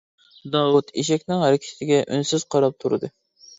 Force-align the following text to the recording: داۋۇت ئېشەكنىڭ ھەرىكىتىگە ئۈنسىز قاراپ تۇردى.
داۋۇت 0.55 0.89
ئېشەكنىڭ 1.01 1.45
ھەرىكىتىگە 1.45 2.01
ئۈنسىز 2.17 2.49
قاراپ 2.57 2.83
تۇردى. 2.83 3.15